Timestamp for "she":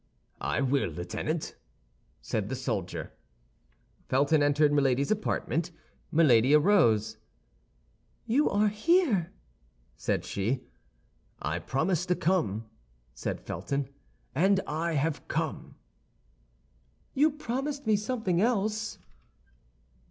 10.25-10.63